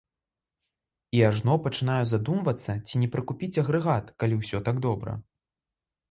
[1.17, 5.13] І ажно пачынаю задумвацца, ці не прыкупіць агрэгат, калі ўсё так добра.